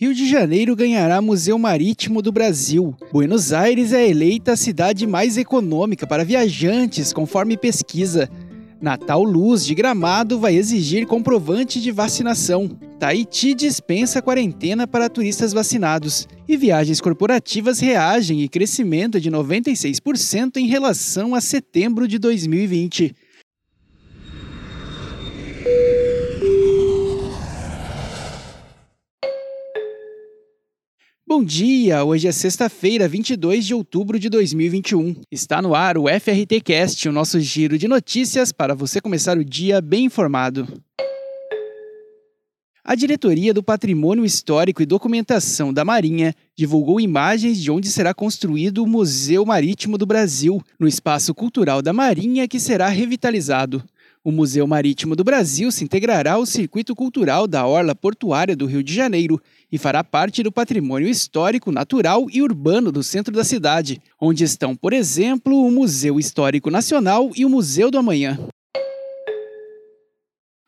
[0.00, 2.94] Rio de Janeiro ganhará Museu Marítimo do Brasil.
[3.12, 8.30] Buenos Aires é eleita a cidade mais econômica para viajantes, conforme pesquisa.
[8.80, 12.68] Natal Luz de Gramado vai exigir comprovante de vacinação.
[13.00, 16.28] Tahiti dispensa quarentena para turistas vacinados.
[16.46, 23.16] E viagens corporativas reagem e crescimento de 96% em relação a setembro de 2020.
[31.38, 32.02] Bom dia!
[32.02, 35.14] Hoje é sexta-feira, 22 de outubro de 2021.
[35.30, 39.44] Está no ar o FRT Cast, o nosso giro de notícias para você começar o
[39.44, 40.66] dia bem informado.
[42.82, 48.82] A Diretoria do Patrimônio Histórico e Documentação da Marinha divulgou imagens de onde será construído
[48.82, 53.84] o Museu Marítimo do Brasil, no espaço cultural da Marinha que será revitalizado.
[54.24, 58.82] O Museu Marítimo do Brasil se integrará ao circuito cultural da Orla Portuária do Rio
[58.82, 64.00] de Janeiro e fará parte do patrimônio histórico, natural e urbano do centro da cidade,
[64.20, 68.38] onde estão, por exemplo, o Museu Histórico Nacional e o Museu do Amanhã.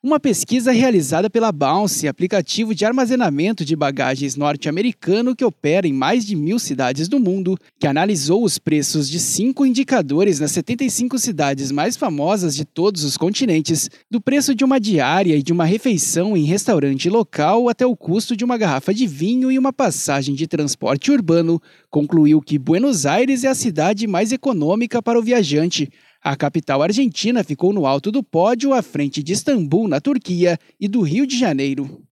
[0.00, 6.24] Uma pesquisa realizada pela Bounce, aplicativo de armazenamento de bagagens norte-americano que opera em mais
[6.24, 11.72] de mil cidades do mundo, que analisou os preços de cinco indicadores nas 75 cidades
[11.72, 16.36] mais famosas de todos os continentes, do preço de uma diária e de uma refeição
[16.36, 20.46] em restaurante local até o custo de uma garrafa de vinho e uma passagem de
[20.46, 25.90] transporte urbano, concluiu que Buenos Aires é a cidade mais econômica para o viajante
[26.28, 30.86] a capital argentina ficou no alto do pódio à frente de Istambul, na Turquia, e
[30.86, 32.02] do Rio de Janeiro.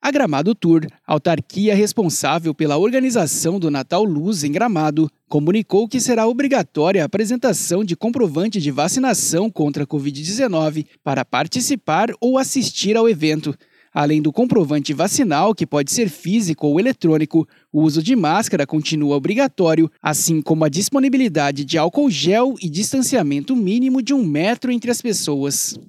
[0.00, 6.28] A Gramado Tour, autarquia responsável pela organização do Natal Luz em Gramado, comunicou que será
[6.28, 13.08] obrigatória a apresentação de comprovante de vacinação contra a Covid-19 para participar ou assistir ao
[13.08, 13.52] evento.
[13.98, 19.16] Além do comprovante vacinal, que pode ser físico ou eletrônico, o uso de máscara continua
[19.16, 24.90] obrigatório, assim como a disponibilidade de álcool gel e distanciamento mínimo de um metro entre
[24.90, 25.80] as pessoas.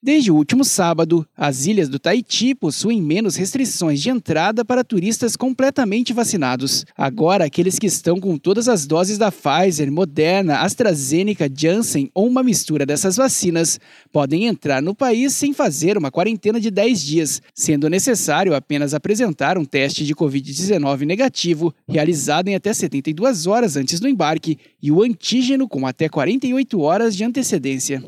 [0.00, 5.34] Desde o último sábado, as ilhas do Tahiti possuem menos restrições de entrada para turistas
[5.34, 6.86] completamente vacinados.
[6.96, 12.44] Agora, aqueles que estão com todas as doses da Pfizer, Moderna, AstraZeneca, Janssen ou uma
[12.44, 13.80] mistura dessas vacinas
[14.12, 19.58] podem entrar no país sem fazer uma quarentena de 10 dias, sendo necessário apenas apresentar
[19.58, 25.02] um teste de Covid-19 negativo, realizado em até 72 horas antes do embarque, e o
[25.02, 28.00] antígeno com até 48 horas de antecedência.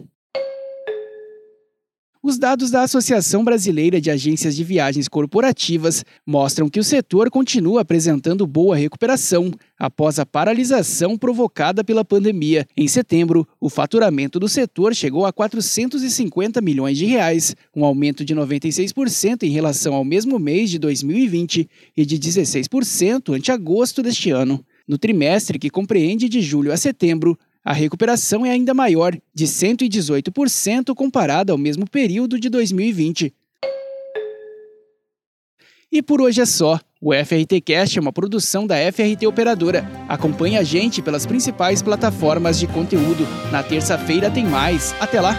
[2.23, 7.81] Os dados da Associação Brasileira de Agências de Viagens Corporativas mostram que o setor continua
[7.81, 12.67] apresentando boa recuperação após a paralisação provocada pela pandemia.
[12.77, 18.35] Em setembro, o faturamento do setor chegou a 450 milhões de reais, um aumento de
[18.35, 24.63] 96% em relação ao mesmo mês de 2020 e de 16% ante agosto deste ano.
[24.87, 30.95] No trimestre que compreende de julho a setembro, a recuperação é ainda maior, de 118%
[30.95, 33.35] comparada ao mesmo período de 2020.
[35.93, 36.79] E por hoje é só.
[37.01, 39.85] O FRT Cast é uma produção da FRT Operadora.
[40.09, 43.27] Acompanhe a gente pelas principais plataformas de conteúdo.
[43.51, 44.95] Na terça-feira tem mais.
[45.01, 45.35] Até lá!